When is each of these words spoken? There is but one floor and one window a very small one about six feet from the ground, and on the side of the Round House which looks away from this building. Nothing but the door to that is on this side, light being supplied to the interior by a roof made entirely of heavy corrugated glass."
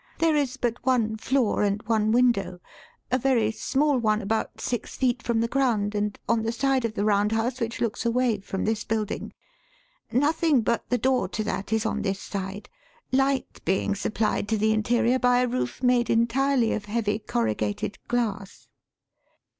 There 0.17 0.35
is 0.35 0.57
but 0.57 0.83
one 0.83 1.15
floor 1.17 1.61
and 1.61 1.79
one 1.83 2.11
window 2.11 2.59
a 3.11 3.19
very 3.19 3.51
small 3.51 3.99
one 3.99 4.19
about 4.19 4.59
six 4.59 4.95
feet 4.97 5.21
from 5.21 5.41
the 5.41 5.47
ground, 5.47 5.93
and 5.93 6.17
on 6.27 6.41
the 6.41 6.51
side 6.51 6.85
of 6.85 6.95
the 6.95 7.05
Round 7.05 7.31
House 7.33 7.59
which 7.61 7.79
looks 7.79 8.03
away 8.03 8.39
from 8.39 8.65
this 8.65 8.83
building. 8.83 9.31
Nothing 10.11 10.61
but 10.61 10.89
the 10.89 10.97
door 10.97 11.27
to 11.27 11.43
that 11.43 11.71
is 11.71 11.85
on 11.85 12.01
this 12.01 12.19
side, 12.19 12.67
light 13.11 13.63
being 13.63 13.93
supplied 13.93 14.47
to 14.47 14.57
the 14.57 14.73
interior 14.73 15.19
by 15.19 15.37
a 15.43 15.47
roof 15.47 15.83
made 15.83 16.09
entirely 16.09 16.73
of 16.73 16.85
heavy 16.85 17.19
corrugated 17.19 17.99
glass." 18.07 18.67